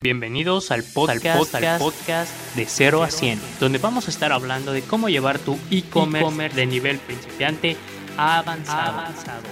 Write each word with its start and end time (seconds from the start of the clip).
Bienvenidos 0.00 0.70
al 0.70 0.84
podcast, 0.84 1.56
al 1.56 1.78
podcast, 1.80 2.54
de 2.54 2.66
0 2.66 3.02
a 3.02 3.10
100, 3.10 3.40
donde 3.58 3.78
vamos 3.78 4.06
a 4.06 4.12
estar 4.12 4.30
hablando 4.30 4.72
de 4.72 4.82
cómo 4.82 5.08
llevar 5.08 5.40
tu 5.40 5.58
e-commerce 5.72 6.54
de 6.54 6.66
nivel 6.66 6.98
principiante 6.98 7.76
a 8.16 8.38
avanzado. 8.38 9.02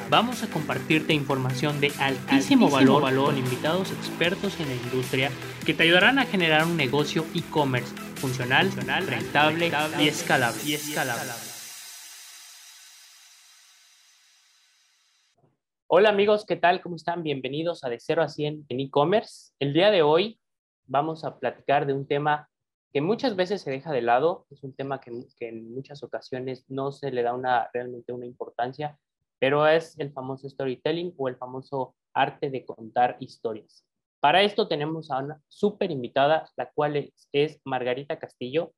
Vamos 0.08 0.44
a 0.44 0.46
compartirte 0.46 1.12
información 1.12 1.80
de 1.80 1.92
altísimo, 1.98 2.70
valor, 2.70 3.12
con 3.12 3.36
invitados 3.36 3.90
expertos 3.90 4.60
en 4.60 4.68
la 4.68 4.74
industria 4.76 5.32
que 5.64 5.74
te 5.74 5.82
ayudarán 5.82 6.20
a 6.20 6.26
generar 6.26 6.64
un 6.64 6.76
negocio 6.76 7.26
e-commerce 7.34 7.92
funcional, 8.14 8.70
rentable, 9.04 9.72
y 9.98 10.06
escalable. 10.06 10.62
Y 10.64 10.74
escalable. 10.74 11.55
Hola 15.88 16.08
amigos, 16.08 16.44
¿qué 16.44 16.56
tal? 16.56 16.80
¿Cómo 16.82 16.96
están? 16.96 17.22
Bienvenidos 17.22 17.84
a 17.84 17.88
De 17.88 18.00
0 18.00 18.20
a 18.20 18.28
100 18.28 18.66
en 18.68 18.80
e-commerce. 18.80 19.52
El 19.60 19.72
día 19.72 19.92
de 19.92 20.02
hoy 20.02 20.40
vamos 20.86 21.24
a 21.24 21.38
platicar 21.38 21.86
de 21.86 21.92
un 21.92 22.08
tema 22.08 22.48
que 22.92 23.00
muchas 23.00 23.36
veces 23.36 23.62
se 23.62 23.70
deja 23.70 23.92
de 23.92 24.02
lado, 24.02 24.46
es 24.50 24.64
un 24.64 24.74
tema 24.74 25.00
que, 25.00 25.12
en 25.38 25.72
muchas 25.72 26.02
ocasiones 26.02 26.64
no 26.66 26.90
se 26.90 27.12
le 27.12 27.22
da 27.22 27.34
una, 27.34 27.70
realmente 27.72 28.12
una 28.12 28.26
importancia, 28.26 28.98
pero 29.38 29.68
es 29.68 29.96
el 30.00 30.12
famoso 30.12 30.48
storytelling 30.48 31.14
o 31.16 31.28
el 31.28 31.36
famoso 31.36 31.94
arte 32.12 32.50
de 32.50 32.66
contar 32.66 33.16
historias. 33.20 33.86
Para 34.18 34.42
esto 34.42 34.66
tenemos 34.66 35.12
a 35.12 35.18
una 35.18 35.40
súper 35.46 35.92
invitada, 35.92 36.50
la 36.56 36.68
cual 36.72 37.12
es, 37.30 37.60
Margarita 37.64 38.18
Castillo, 38.18 38.72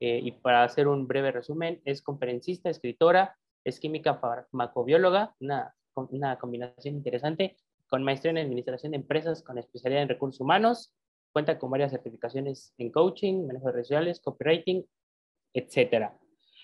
eh, 0.00 0.18
y 0.24 0.32
para 0.32 0.64
hacer 0.64 0.88
un 0.88 1.06
breve 1.06 1.30
resumen, 1.30 1.80
es 1.84 2.02
conferencista, 2.02 2.68
escritora, 2.68 3.38
es 3.62 3.78
química 3.78 4.16
farmacobióloga, 4.16 5.36
una 5.38 5.72
una 6.10 6.38
combinación 6.38 6.94
interesante, 6.94 7.56
con 7.88 8.04
maestría 8.04 8.30
en 8.30 8.38
administración 8.38 8.92
de 8.92 8.96
empresas 8.96 9.42
con 9.42 9.58
especialidad 9.58 10.02
en 10.02 10.08
recursos 10.08 10.40
humanos, 10.40 10.92
cuenta 11.32 11.58
con 11.58 11.70
varias 11.70 11.90
certificaciones 11.90 12.74
en 12.78 12.90
coaching, 12.90 13.46
manejo 13.46 13.66
de 13.66 13.72
redes 13.72 13.88
sociales, 13.88 14.20
copywriting, 14.20 14.84
etc. 15.54 16.10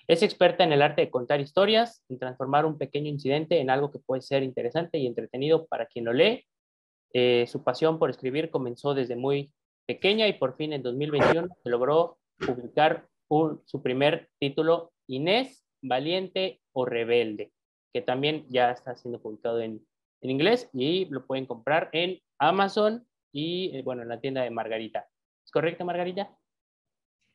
Es 0.06 0.22
experta 0.22 0.64
en 0.64 0.72
el 0.72 0.82
arte 0.82 1.02
de 1.02 1.10
contar 1.10 1.40
historias, 1.40 2.04
en 2.08 2.18
transformar 2.18 2.66
un 2.66 2.76
pequeño 2.76 3.08
incidente 3.08 3.60
en 3.60 3.70
algo 3.70 3.90
que 3.90 3.98
puede 3.98 4.22
ser 4.22 4.42
interesante 4.42 4.98
y 4.98 5.06
entretenido 5.06 5.66
para 5.66 5.86
quien 5.86 6.04
lo 6.04 6.12
lee. 6.12 6.44
Eh, 7.12 7.46
su 7.46 7.62
pasión 7.62 7.98
por 7.98 8.10
escribir 8.10 8.50
comenzó 8.50 8.94
desde 8.94 9.16
muy 9.16 9.52
pequeña 9.86 10.28
y 10.28 10.34
por 10.34 10.56
fin 10.56 10.72
en 10.72 10.82
2021 10.82 11.48
se 11.62 11.70
logró 11.70 12.18
publicar 12.38 13.08
su 13.28 13.82
primer 13.82 14.28
título, 14.38 14.92
Inés, 15.06 15.64
Valiente 15.80 16.60
o 16.72 16.84
Rebelde 16.84 17.53
que 17.94 18.02
también 18.02 18.44
ya 18.50 18.72
está 18.72 18.96
siendo 18.96 19.22
publicado 19.22 19.60
en, 19.60 19.86
inglés 20.20 20.70
y 20.72 21.04
lo 21.10 21.26
pueden 21.26 21.44
comprar 21.44 21.90
en 21.92 22.18
Amazon 22.38 23.06
y, 23.30 23.76
eh, 23.76 23.82
bueno, 23.82 24.02
en 24.02 24.08
la 24.08 24.20
tienda 24.20 24.42
de 24.42 24.50
Margarita. 24.50 25.06
¿Es 25.44 25.50
correcto, 25.52 25.84
Margarita? 25.84 26.34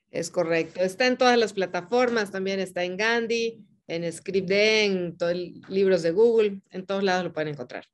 Es 0.09 0.31
correcto. 0.31 0.81
Está 0.81 1.05
en 1.05 1.15
todas 1.15 1.37
las 1.37 1.53
plataformas, 1.53 2.31
también 2.31 2.59
está 2.59 2.83
en 2.83 2.97
Gandhi, 2.97 3.63
en 3.87 4.11
ScriptD, 4.11 4.85
en 4.85 5.17
todos 5.17 5.35
libros 5.69 6.01
de 6.01 6.11
Google, 6.11 6.61
en 6.71 6.85
todos 6.87 7.03
lados 7.03 7.23
lo 7.23 7.31
pueden 7.31 7.49
encontrar. 7.49 7.85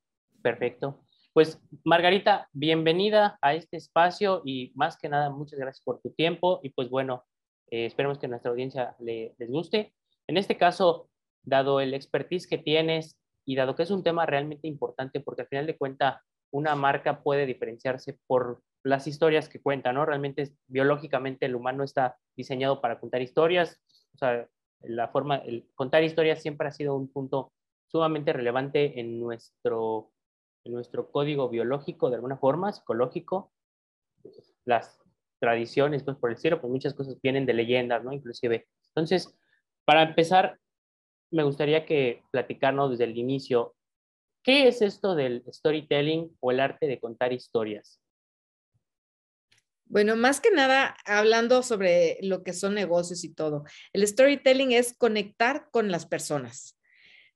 Perfecto. 0.42 1.06
Pues 1.34 1.60
Margarita, 1.84 2.48
bienvenida 2.54 3.38
a 3.42 3.54
este 3.54 3.76
espacio 3.76 4.44
y 4.46 4.72
más 4.76 4.98
que 4.98 5.10
nada, 5.10 5.30
muchas 5.30 5.60
gracias 5.60 5.84
por 5.84 6.00
tu 6.00 6.12
tiempo 6.12 6.62
y 6.64 6.70
pues 6.70 6.90
bueno, 6.90 7.26
eh, 7.70 7.86
esperemos 7.86 8.18
que 8.18 8.30
nuestra 8.30 8.52
audiencia 8.52 8.96
le, 9.00 9.36
les 9.38 9.50
guste. 9.50 9.94
En 10.26 10.38
este 10.38 10.56
caso, 10.56 11.10
dado 11.46 11.80
el 11.80 11.94
expertise 11.94 12.48
que 12.48 12.58
tienes 12.58 13.18
y 13.46 13.56
dado 13.56 13.76
que 13.76 13.84
es 13.84 13.92
un 13.92 14.04
tema 14.04 14.26
realmente 14.26 14.68
importante, 14.68 15.20
porque 15.20 15.44
al 15.44 15.48
final 15.48 15.68
de 15.68 15.78
cuentas 15.78 16.22
una 16.52 16.76
marca 16.76 17.22
puede 17.22 17.46
diferenciarse 17.46 18.20
por 18.28 18.62
las 18.84 19.08
historias 19.08 19.50
que 19.50 19.62
cuenta, 19.62 19.94
¿no? 19.94 20.06
Realmente 20.06 20.54
biológicamente 20.68 21.46
el 21.46 21.56
humano 21.56 21.84
está 21.84 22.18
diseñado 22.36 22.82
para 22.82 23.00
contar 23.00 23.22
historias, 23.22 23.82
o 24.14 24.18
sea, 24.18 24.48
la 24.82 25.08
forma, 25.08 25.38
el 25.38 25.68
contar 25.74 26.04
historias 26.04 26.42
siempre 26.42 26.68
ha 26.68 26.72
sido 26.72 26.96
un 26.96 27.12
punto 27.12 27.52
sumamente 27.88 28.34
relevante 28.34 29.00
en 29.00 29.19
nuestro, 29.19 30.12
en 30.64 30.74
nuestro 30.74 31.12
código 31.12 31.50
biológico, 31.50 32.09
de 32.09 32.18
alguna 32.18 32.38
forma, 32.38 32.72
psicológico. 32.72 33.52
Las 34.66 35.00
tradiciones, 35.40 36.03
pues 36.03 36.18
por 36.18 36.31
el 36.31 36.38
cielo, 36.38 36.62
pues 36.62 36.72
muchas 36.72 36.94
cosas 36.94 37.19
vienen 37.22 37.46
de 37.46 37.53
leyendas, 37.53 38.03
¿no? 38.03 38.12
Inclusive. 38.12 38.68
Entonces, 38.90 39.38
para 39.86 40.03
empezar, 40.03 40.59
me 41.35 41.44
gustaría 41.44 41.85
que 41.85 42.23
platicarnos 42.31 42.91
desde 42.91 43.03
el 43.03 43.18
inicio, 43.18 43.75
¿qué 44.41 44.69
es 44.69 44.81
esto 44.81 45.16
del 45.16 45.44
storytelling 45.51 46.35
o 46.40 46.51
el 46.51 46.62
arte 46.62 46.88
de 46.88 46.97
contar 46.97 47.34
historias? 47.34 48.00
Bueno, 49.84 50.16
más 50.16 50.40
que 50.40 50.50
nada, 50.50 50.95
hablando 51.06 51.62
sobre 51.62 52.18
lo 52.22 52.41
que 52.41 52.53
son 52.53 52.74
negocios 52.74 53.25
y 53.25 53.34
todo, 53.34 53.66
el 53.91 54.07
storytelling 54.07 54.72
es 54.72 54.95
conectar 54.97 55.68
con 55.72 55.91
las 55.91 56.06
personas. 56.06 56.79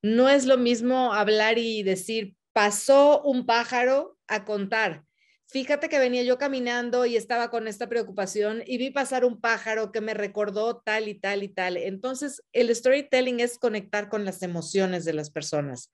No 0.02 0.30
es 0.30 0.46
lo 0.46 0.56
mismo 0.56 1.12
hablar 1.12 1.58
y 1.58 1.82
decir, 1.82 2.34
pasó 2.54 3.20
un 3.22 3.44
pájaro 3.44 4.16
a 4.26 4.46
contar 4.46 5.04
fíjate 5.50 5.88
que 5.88 5.98
venía 5.98 6.22
yo 6.22 6.38
caminando 6.38 7.06
y 7.06 7.16
estaba 7.16 7.50
con 7.50 7.68
esta 7.68 7.88
preocupación 7.88 8.62
y 8.66 8.78
vi 8.78 8.90
pasar 8.90 9.24
un 9.24 9.40
pájaro 9.40 9.92
que 9.92 10.00
me 10.00 10.14
recordó 10.14 10.80
tal 10.80 11.08
y 11.08 11.14
tal 11.14 11.42
y 11.42 11.48
tal. 11.48 11.76
Entonces, 11.76 12.42
el 12.52 12.74
storytelling 12.74 13.40
es 13.40 13.58
conectar 13.58 14.08
con 14.08 14.24
las 14.24 14.42
emociones 14.42 15.04
de 15.04 15.12
las 15.12 15.30
personas. 15.30 15.90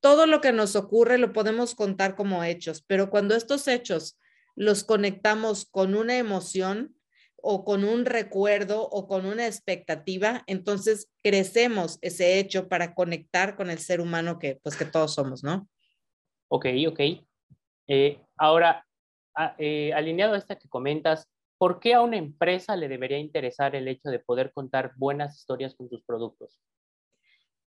Todo 0.00 0.26
lo 0.26 0.40
que 0.40 0.52
nos 0.52 0.76
ocurre 0.76 1.18
lo 1.18 1.32
podemos 1.32 1.74
contar 1.74 2.16
como 2.16 2.44
hechos, 2.44 2.84
pero 2.86 3.10
cuando 3.10 3.34
estos 3.34 3.66
hechos 3.68 4.18
los 4.54 4.84
conectamos 4.84 5.66
con 5.66 5.94
una 5.94 6.16
emoción 6.16 6.96
o 7.36 7.64
con 7.64 7.84
un 7.84 8.06
recuerdo 8.06 8.88
o 8.88 9.06
con 9.06 9.26
una 9.26 9.46
expectativa, 9.46 10.42
entonces 10.46 11.10
crecemos 11.22 11.98
ese 12.02 12.38
hecho 12.38 12.68
para 12.68 12.94
conectar 12.94 13.56
con 13.56 13.70
el 13.70 13.78
ser 13.78 14.00
humano 14.00 14.38
que 14.38 14.58
pues 14.62 14.76
que 14.76 14.84
todos 14.84 15.14
somos, 15.14 15.44
¿no? 15.44 15.68
Ok, 16.48 16.66
ok. 16.88 17.00
Eh, 17.88 18.20
ahora, 18.36 18.85
eh, 19.58 19.92
alineado 19.92 20.34
a 20.34 20.38
esta 20.38 20.58
que 20.58 20.68
comentas, 20.68 21.28
¿por 21.58 21.80
qué 21.80 21.94
a 21.94 22.02
una 22.02 22.16
empresa 22.16 22.76
le 22.76 22.88
debería 22.88 23.18
interesar 23.18 23.74
el 23.74 23.88
hecho 23.88 24.10
de 24.10 24.18
poder 24.18 24.52
contar 24.52 24.92
buenas 24.96 25.38
historias 25.38 25.74
con 25.74 25.88
sus 25.88 26.02
productos? 26.02 26.60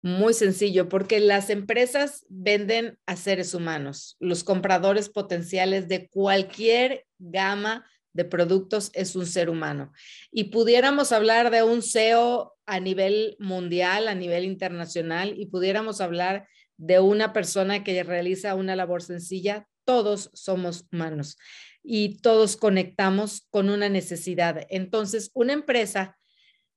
Muy 0.02 0.32
sencillo, 0.32 0.88
porque 0.88 1.20
las 1.20 1.50
empresas 1.50 2.24
venden 2.30 2.98
a 3.04 3.16
seres 3.16 3.52
humanos. 3.52 4.16
Los 4.18 4.44
compradores 4.44 5.10
potenciales 5.10 5.88
de 5.88 6.08
cualquier 6.08 7.04
gama 7.18 7.84
de 8.14 8.24
productos 8.24 8.90
es 8.94 9.14
un 9.14 9.26
ser 9.26 9.50
humano. 9.50 9.92
Y 10.30 10.44
pudiéramos 10.44 11.12
hablar 11.12 11.50
de 11.50 11.62
un 11.62 11.82
SEO 11.82 12.54
a 12.64 12.80
nivel 12.80 13.36
mundial, 13.38 14.08
a 14.08 14.14
nivel 14.14 14.44
internacional, 14.44 15.34
y 15.38 15.46
pudiéramos 15.46 16.00
hablar 16.00 16.48
de 16.78 16.98
una 16.98 17.34
persona 17.34 17.84
que 17.84 18.02
realiza 18.02 18.54
una 18.54 18.74
labor 18.76 19.02
sencilla, 19.02 19.68
todos 19.84 20.30
somos 20.34 20.86
humanos 20.92 21.36
y 21.82 22.20
todos 22.20 22.56
conectamos 22.56 23.46
con 23.50 23.70
una 23.70 23.88
necesidad. 23.88 24.66
Entonces, 24.68 25.30
una 25.34 25.52
empresa 25.52 26.18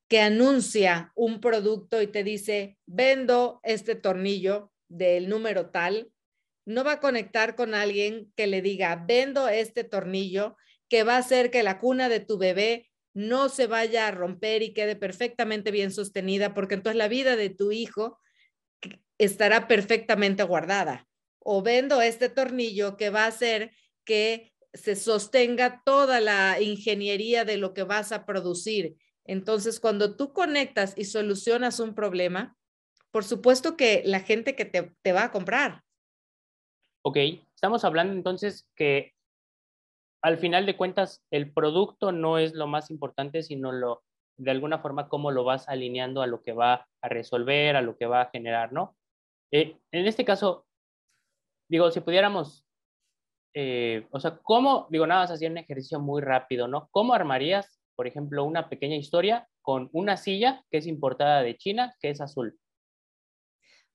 que 0.08 0.22
anuncia 0.22 1.12
un 1.16 1.40
producto 1.40 2.02
y 2.02 2.08
te 2.08 2.24
dice, 2.24 2.78
vendo 2.86 3.60
este 3.64 3.96
tornillo 3.96 4.72
del 4.88 5.30
número 5.30 5.70
tal, 5.70 6.12
no 6.66 6.84
va 6.84 6.94
a 6.94 7.00
conectar 7.00 7.56
con 7.56 7.74
alguien 7.74 8.32
que 8.36 8.48
le 8.48 8.62
diga, 8.62 9.04
vendo 9.08 9.50
este 9.50 9.84
tornillo 9.84 10.56
que 10.88 11.04
va 11.04 11.16
a 11.16 11.20
hacer 11.20 11.52
que 11.52 11.64
la 11.64 11.80
cuna 11.80 12.10
de 12.10 12.20
tu 12.20 12.38
bebé 12.38 12.92
no 13.14 13.50
se 13.50 13.68
vaya 13.68 14.08
a 14.08 14.12
romper 14.12 14.62
y 14.62 14.74
quede 14.74 14.96
perfectamente 14.96 15.72
bien 15.72 15.92
sostenida, 15.92 16.54
porque 16.54 16.76
entonces 16.76 16.98
la 16.98 17.08
vida 17.08 17.36
de 17.36 17.50
tu 17.50 17.72
hijo 17.72 18.20
estará 19.18 19.68
perfectamente 19.68 20.44
guardada 20.44 21.08
o 21.44 21.62
vendo 21.62 22.02
este 22.02 22.30
tornillo 22.30 22.98
que 22.98 23.10
va 23.10 23.26
a 23.26 23.28
hacer 23.28 23.72
que 24.06 24.54
se 24.74 24.96
sostenga 24.96 25.82
toda 25.86 26.20
la 26.20 26.60
ingeniería 26.62 27.46
de 27.46 27.58
lo 27.58 27.74
que 27.74 27.84
vas 27.84 28.12
a 28.12 28.26
producir. 28.26 28.96
Entonces, 29.26 29.80
cuando 29.80 30.16
tú 30.16 30.34
conectas 30.34 30.94
y 30.98 31.06
solucionas 31.06 31.80
un 31.80 31.94
problema, 31.96 32.58
por 33.12 33.24
supuesto 33.24 33.78
que 33.78 34.02
la 34.06 34.20
gente 34.20 34.56
que 34.56 34.66
te, 34.66 35.14
va 35.14 35.26
a 35.26 35.32
comprar. 35.32 35.84
Ok, 37.04 37.18
estamos 37.54 37.86
hablando 37.86 38.14
entonces 38.14 38.68
que 38.76 39.14
al 40.24 40.38
final 40.38 40.66
de 40.66 40.76
cuentas 40.76 41.22
el 41.30 41.54
producto 41.54 42.12
no 42.12 42.40
es 42.40 42.54
lo 42.54 42.66
más 42.66 42.90
importante, 42.90 43.44
sino 43.44 43.72
lo 43.72 44.04
de 44.38 44.50
alguna 44.50 44.80
forma 44.80 45.10
cómo 45.10 45.30
lo 45.30 45.44
vas 45.44 45.70
alineando 45.70 46.22
a 46.24 46.28
lo 46.28 46.42
que 46.42 46.54
va 46.54 46.88
a 47.02 47.10
resolver, 47.10 47.76
a 47.76 47.82
lo 47.82 47.98
que 47.98 48.08
va 48.08 48.22
a 48.22 48.30
generar, 48.32 48.74
¿no? 48.74 48.98
Eh, 49.52 49.78
en 49.92 50.08
este 50.08 50.26
caso, 50.26 50.66
digo, 51.68 51.92
si 51.92 52.00
pudiéramos, 52.02 52.66
eh, 53.54 54.08
o 54.12 54.20
sea, 54.20 54.40
¿cómo, 54.44 54.88
digo, 54.90 55.08
nada 55.08 55.22
más 55.22 55.32
hacer 55.32 55.52
un 55.52 55.58
ejercicio 55.58 56.00
muy 56.00 56.22
rápido, 56.22 56.68
¿no? 56.68 56.90
¿Cómo 56.92 57.14
armarías, 57.14 57.80
por 57.96 58.08
ejemplo, 58.08 58.44
una 58.44 58.70
pequeña 58.70 58.96
historia 58.96 59.48
con 59.62 59.90
una 59.94 60.18
silla 60.18 60.64
que 60.70 60.78
es 60.78 60.88
importada 60.88 61.42
de 61.44 61.58
China, 61.58 61.96
que 62.00 62.10
es 62.10 62.22
azul? 62.22 62.58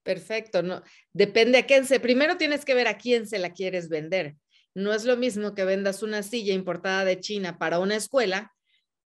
Perfecto, 0.02 0.62
no, 0.62 0.82
depende 1.12 1.58
a 1.58 1.66
quién 1.66 1.84
se, 1.84 2.00
primero 2.00 2.36
tienes 2.36 2.64
que 2.64 2.74
ver 2.74 2.88
a 2.88 2.96
quién 2.96 3.26
se 3.26 3.38
la 3.38 3.52
quieres 3.52 3.88
vender. 3.88 4.36
No 4.74 4.94
es 4.94 5.04
lo 5.04 5.16
mismo 5.16 5.54
que 5.54 5.64
vendas 5.64 6.02
una 6.02 6.22
silla 6.22 6.54
importada 6.54 7.04
de 7.04 7.20
China 7.20 7.58
para 7.58 7.78
una 7.78 7.96
escuela 7.96 8.54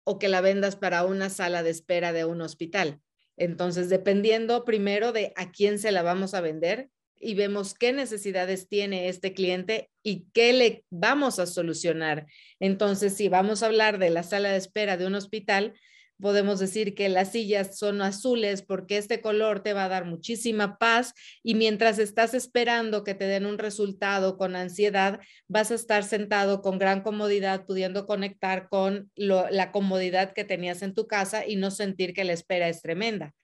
o 0.05 0.19
que 0.19 0.29
la 0.29 0.41
vendas 0.41 0.77
para 0.77 1.05
una 1.05 1.31
sala 1.31 1.63
de 1.63 1.71
espera 1.71 2.13
de 2.13 2.25
un 2.25 2.41
hospital. 2.41 3.01
Entonces, 3.37 3.89
dependiendo 3.89 4.65
primero 4.65 5.13
de 5.13 5.33
a 5.37 5.51
quién 5.51 5.79
se 5.79 5.93
la 5.93 6.03
vamos 6.03 6.35
a 6.35 6.41
vender 6.41 6.91
y 7.21 7.35
vemos 7.35 7.75
qué 7.75 7.93
necesidades 7.93 8.69
tiene 8.69 9.09
este 9.09 9.35
cliente 9.35 9.91
y 10.03 10.27
qué 10.33 10.53
le 10.53 10.85
vamos 10.91 11.39
a 11.39 11.47
solucionar. 11.47 12.27
Entonces, 12.59 13.15
si 13.15 13.29
vamos 13.29 13.63
a 13.63 13.67
hablar 13.67 13.99
de 13.99 14.11
la 14.11 14.23
sala 14.23 14.51
de 14.51 14.57
espera 14.57 14.97
de 14.97 15.07
un 15.07 15.15
hospital, 15.15 15.75
podemos 16.21 16.59
decir 16.59 16.95
que 16.95 17.09
las 17.09 17.33
sillas 17.33 17.79
son 17.79 18.03
azules 18.03 18.63
porque 18.63 18.97
este 18.99 19.21
color 19.21 19.61
te 19.61 19.73
va 19.73 19.85
a 19.85 19.89
dar 19.89 20.05
muchísima 20.05 20.79
paz 20.79 21.15
y 21.43 21.55
mientras 21.55 21.99
estás 21.99 22.35
esperando 22.35 23.05
que 23.05 23.15
te 23.15 23.27
den 23.27 23.47
un 23.47 23.59
resultado 23.59 24.37
con 24.37 24.57
ansiedad, 24.57 25.21
vas 25.49 25.71
a 25.71 25.75
estar 25.75 26.05
sentado 26.05 26.63
con 26.63 26.79
gran 26.79 27.03
comodidad, 27.03 27.65
pudiendo 27.67 28.07
conectar 28.07 28.69
con 28.69 29.11
la 29.17 29.73
comodidad 29.73 30.33
que 30.33 30.45
tenías 30.45 30.83
en 30.83 30.95
tu 30.95 31.07
casa 31.07 31.47
y 31.47 31.57
no 31.57 31.71
sentir 31.71 32.13
que 32.13 32.25
la 32.25 32.33
espera 32.33 32.69
es 32.69 32.83
tremenda. 32.83 33.35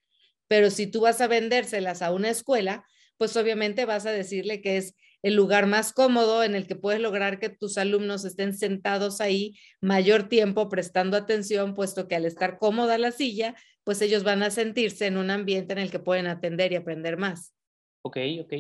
Pero 0.49 0.71
si 0.71 0.87
tú 0.87 1.01
vas 1.01 1.21
a 1.21 1.27
vendérselas 1.27 2.03
a 2.03 2.13
una 2.13 2.31
escuela, 2.31 2.85
pues 3.19 3.37
obviamente 3.37 3.85
vas 3.85 4.07
a 4.07 4.11
decirle 4.11 4.61
que 4.61 4.77
es 4.77 4.95
el 5.23 5.35
lugar 5.35 5.67
más 5.67 5.93
cómodo 5.93 6.45
en 6.45 6.55
el 6.55 6.67
que 6.67 6.77
puedes 6.77 7.01
lograr 7.01 7.41
que 7.41 7.49
tus 7.49 7.79
alumnos 7.79 8.25
estén 8.25 8.55
sentados 8.55 9.21
ahí 9.21 9.59
mayor 9.81 10.29
tiempo 10.29 10.69
prestando 10.69 11.17
atención, 11.17 11.75
puesto 11.75 12.07
que 12.07 12.15
al 12.15 12.27
estar 12.27 12.59
cómoda 12.59 12.97
la 12.97 13.11
silla, 13.11 13.57
pues 13.83 14.01
ellos 14.03 14.23
van 14.23 14.43
a 14.43 14.51
sentirse 14.51 15.07
en 15.07 15.17
un 15.17 15.31
ambiente 15.31 15.73
en 15.73 15.81
el 15.81 15.91
que 15.91 15.99
pueden 15.99 16.27
atender 16.27 16.73
y 16.73 16.77
aprender 16.77 17.17
más. 17.17 17.55
Ok, 18.03 18.19
ok. 18.43 18.53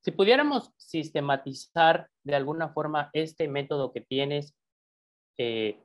Si 0.00 0.10
pudiéramos 0.10 0.70
sistematizar 0.78 2.08
de 2.22 2.34
alguna 2.34 2.70
forma 2.70 3.10
este 3.12 3.48
método 3.48 3.92
que 3.92 4.00
tienes, 4.00 4.54
eh, 5.36 5.78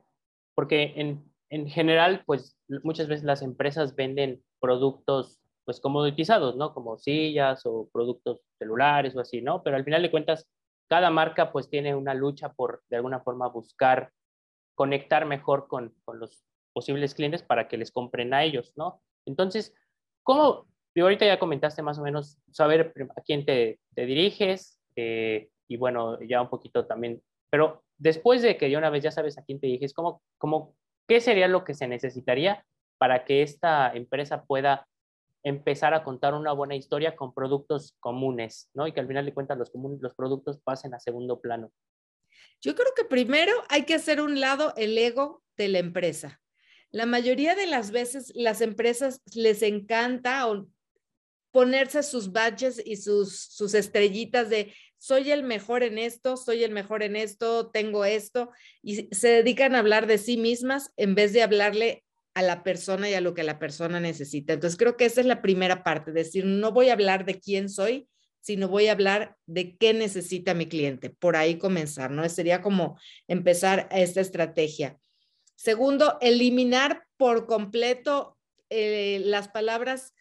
porque 0.54 0.94
en, 0.96 1.30
en 1.50 1.68
general, 1.68 2.22
pues 2.24 2.56
muchas 2.84 3.08
veces 3.08 3.24
las 3.24 3.42
empresas 3.42 3.94
venden 3.96 4.42
productos 4.60 5.41
pues 5.64 5.80
comoditizados, 5.80 6.56
¿no? 6.56 6.74
Como 6.74 6.98
sillas 6.98 7.64
o 7.64 7.88
productos 7.92 8.40
celulares 8.58 9.14
o 9.16 9.20
así, 9.20 9.42
¿no? 9.42 9.62
Pero 9.62 9.76
al 9.76 9.84
final 9.84 10.02
de 10.02 10.10
cuentas, 10.10 10.48
cada 10.88 11.10
marca 11.10 11.52
pues 11.52 11.68
tiene 11.68 11.94
una 11.94 12.14
lucha 12.14 12.52
por 12.52 12.82
de 12.88 12.96
alguna 12.96 13.20
forma 13.20 13.48
buscar 13.48 14.10
conectar 14.74 15.26
mejor 15.26 15.68
con, 15.68 15.94
con 16.04 16.18
los 16.18 16.44
posibles 16.72 17.14
clientes 17.14 17.42
para 17.42 17.68
que 17.68 17.76
les 17.76 17.92
compren 17.92 18.34
a 18.34 18.44
ellos, 18.44 18.72
¿no? 18.76 19.02
Entonces, 19.26 19.74
¿cómo? 20.22 20.66
Y 20.94 21.00
ahorita 21.00 21.24
ya 21.24 21.38
comentaste 21.38 21.82
más 21.82 21.98
o 21.98 22.02
menos 22.02 22.38
saber 22.50 22.92
a 23.16 23.20
quién 23.22 23.44
te, 23.44 23.78
te 23.94 24.06
diriges 24.06 24.78
eh, 24.96 25.48
y 25.68 25.76
bueno, 25.76 26.20
ya 26.22 26.42
un 26.42 26.50
poquito 26.50 26.86
también, 26.86 27.22
pero 27.50 27.82
después 27.96 28.42
de 28.42 28.56
que 28.56 28.70
ya 28.70 28.78
una 28.78 28.90
vez 28.90 29.02
ya 29.02 29.10
sabes 29.10 29.38
a 29.38 29.44
quién 29.44 29.60
te 29.60 29.66
diriges, 29.66 29.94
¿cómo, 29.94 30.22
cómo, 30.38 30.74
¿qué 31.08 31.20
sería 31.20 31.48
lo 31.48 31.64
que 31.64 31.74
se 31.74 31.86
necesitaría 31.86 32.64
para 32.98 33.24
que 33.24 33.42
esta 33.42 33.92
empresa 33.94 34.44
pueda 34.44 34.86
empezar 35.42 35.94
a 35.94 36.04
contar 36.04 36.34
una 36.34 36.52
buena 36.52 36.76
historia 36.76 37.16
con 37.16 37.34
productos 37.34 37.96
comunes, 38.00 38.70
¿no? 38.74 38.86
Y 38.86 38.92
que 38.92 39.00
al 39.00 39.08
final 39.08 39.24
de 39.24 39.34
cuentas 39.34 39.58
los, 39.58 39.70
comunes, 39.70 40.00
los 40.00 40.14
productos 40.14 40.58
pasen 40.62 40.94
a 40.94 41.00
segundo 41.00 41.40
plano. 41.40 41.72
Yo 42.60 42.74
creo 42.74 42.92
que 42.94 43.04
primero 43.04 43.52
hay 43.68 43.84
que 43.84 43.94
hacer 43.94 44.20
un 44.20 44.40
lado 44.40 44.72
el 44.76 44.96
ego 44.96 45.42
de 45.56 45.68
la 45.68 45.78
empresa. 45.78 46.40
La 46.90 47.06
mayoría 47.06 47.54
de 47.54 47.66
las 47.66 47.90
veces 47.90 48.32
las 48.34 48.60
empresas 48.60 49.20
les 49.34 49.62
encanta 49.62 50.46
ponerse 51.50 52.02
sus 52.02 52.32
badges 52.32 52.80
y 52.84 52.96
sus, 52.96 53.38
sus 53.38 53.74
estrellitas 53.74 54.48
de 54.48 54.72
soy 54.98 55.32
el 55.32 55.42
mejor 55.42 55.82
en 55.82 55.98
esto, 55.98 56.36
soy 56.36 56.62
el 56.62 56.70
mejor 56.70 57.02
en 57.02 57.16
esto, 57.16 57.70
tengo 57.70 58.04
esto, 58.04 58.50
y 58.82 59.08
se 59.12 59.28
dedican 59.28 59.74
a 59.74 59.80
hablar 59.80 60.06
de 60.06 60.16
sí 60.16 60.36
mismas 60.36 60.92
en 60.96 61.16
vez 61.16 61.32
de 61.32 61.42
hablarle 61.42 62.04
a 62.34 62.42
la 62.42 62.62
persona 62.62 63.10
y 63.10 63.14
a 63.14 63.20
lo 63.20 63.34
que 63.34 63.42
la 63.42 63.58
persona 63.58 64.00
necesita. 64.00 64.54
Entonces, 64.54 64.78
creo 64.78 64.96
que 64.96 65.04
esa 65.04 65.20
es 65.20 65.26
la 65.26 65.42
primera 65.42 65.82
parte, 65.82 66.12
decir, 66.12 66.44
no 66.44 66.72
voy 66.72 66.88
a 66.88 66.94
hablar 66.94 67.24
de 67.24 67.38
quién 67.38 67.68
soy, 67.68 68.08
sino 68.40 68.68
voy 68.68 68.88
a 68.88 68.92
hablar 68.92 69.36
de 69.46 69.76
qué 69.76 69.94
necesita 69.94 70.54
mi 70.54 70.66
cliente. 70.66 71.10
Por 71.10 71.36
ahí 71.36 71.58
comenzar, 71.58 72.10
¿no? 72.10 72.28
Sería 72.28 72.60
como 72.60 72.98
empezar 73.28 73.88
esta 73.92 74.20
estrategia. 74.20 74.98
Segundo, 75.54 76.18
eliminar 76.20 77.04
por 77.16 77.46
completo 77.46 78.36
eh, 78.68 79.22
las 79.24 79.48
palabras 79.48 80.12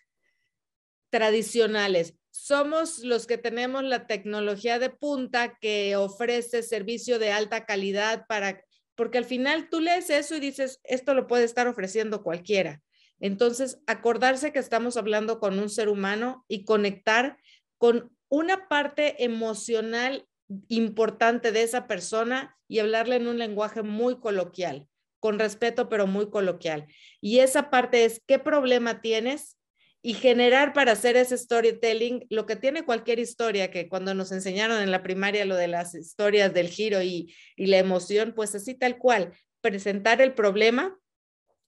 tradicionales. 1.10 2.16
Somos 2.30 3.00
los 3.00 3.25
que 3.25 3.38
tenemos 3.38 3.84
la 3.84 4.06
tecnología 4.06 4.78
de 4.78 4.90
punta 4.90 5.57
que 5.60 5.96
ofrece 5.96 6.62
servicio 6.62 7.18
de 7.18 7.31
alta 7.31 7.66
calidad 7.66 8.25
para 8.28 8.64
porque 9.01 9.18
al 9.18 9.25
final 9.25 9.68
tú 9.68 9.80
lees 9.80 10.12
eso 10.12 10.36
y 10.36 10.39
dices, 10.39 10.80
esto 10.83 11.15
lo 11.15 11.25
puede 11.25 11.44
estar 11.44 11.68
ofreciendo 11.68 12.21
cualquiera. 12.21 12.83
Entonces, 13.19 13.81
acordarse 13.88 14.53
que 14.53 14.59
estamos 14.59 14.95
hablando 14.95 15.39
con 15.39 15.57
un 15.57 15.71
ser 15.71 15.89
humano 15.89 16.45
y 16.48 16.65
conectar 16.65 17.39
con 17.80 18.15
una 18.30 18.68
parte 18.68 19.24
emocional 19.24 20.27
importante 20.68 21.51
de 21.51 21.63
esa 21.63 21.88
persona 21.88 22.56
y 22.68 22.77
hablarle 22.77 23.15
en 23.15 23.25
un 23.25 23.39
lenguaje 23.39 23.81
muy 23.81 24.19
coloquial, 24.19 24.88
con 25.19 25.39
respeto, 25.39 25.89
pero 25.89 26.06
muy 26.06 26.30
coloquial. 26.30 26.86
Y 27.21 27.39
esa 27.39 27.71
parte 27.71 28.06
es, 28.06 28.21
¿qué 28.27 28.38
problema 28.38 29.01
tienes? 29.01 29.57
Y 30.03 30.15
generar 30.15 30.74
para 30.74 30.94
hacer 30.94 31.15
ese 31.15 31.38
storytelling 31.38 32.25
lo 32.30 32.48
que 32.48 32.56
tiene 32.56 32.83
cualquier 32.83 33.19
historia, 33.19 33.69
que 33.69 33.88
cuando 33.88 34.15
nos 34.15 34.31
enseñaron 34.31 34.81
en 34.81 34.89
la 34.89 35.03
primaria 35.03 35.45
lo 35.45 35.56
de 35.56 35.68
las 35.68 35.94
historias 35.94 36.53
del 36.53 36.69
giro 36.69 37.03
y, 37.03 37.33
la 37.56 37.77
emoción, 37.77 38.33
pues 38.36 38.56
así 38.56 38.74
tal 38.74 38.98
cual, 38.98 39.33
presentar 39.62 40.21
el 40.21 40.33
problema, 40.33 40.98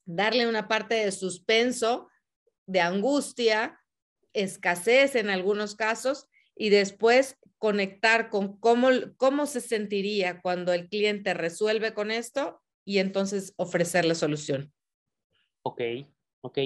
darle 0.06 0.48
una 0.48 0.68
parte 0.68 0.96
de 0.96 1.12
suspenso, 1.12 2.10
de 2.66 2.82
angustia, 2.82 3.80
escasez 4.34 5.16
en 5.16 5.30
algunos 5.30 5.76
casos, 5.76 6.28
y 6.56 6.70
después 6.70 7.38
conectar 7.60 8.30
con 8.30 8.58
cómo, 8.60 8.90
cómo 9.18 9.46
se 9.46 9.62
sentiría 9.62 10.42
cuando 10.42 10.74
el 10.74 10.90
cliente 10.90 11.34
resuelve 11.36 11.94
con 11.94 12.10
esto 12.10 12.62
y 12.84 12.98
entonces 12.98 13.54
ofrecer 13.58 14.06
la 14.06 14.16
solución. 14.16 14.74
Ok, 15.62 15.82
ok. 16.42 16.60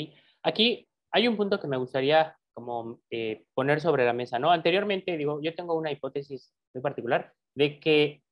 Aquí 0.44 0.87
hay 1.12 1.28
un 1.28 1.38
punto 1.38 1.60
que 1.60 1.68
me 1.68 1.78
gustaría 1.78 2.36
como 2.54 3.00
eh, 3.12 3.46
poner 3.54 3.82
sobre 3.82 4.06
la 4.06 4.14
mesa, 4.14 4.40
¿no? 4.40 4.52
Anteriormente, 4.52 5.16
digo, 5.16 5.40
yo 5.42 5.54
tengo 5.54 5.76
una 5.76 5.92
hipótesis 5.92 6.54
muy 6.74 6.82
particular 6.82 7.34
de 7.54 7.80
que 7.80 8.24